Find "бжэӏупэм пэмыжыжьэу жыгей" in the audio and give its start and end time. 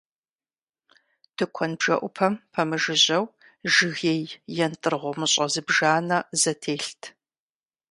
1.79-4.21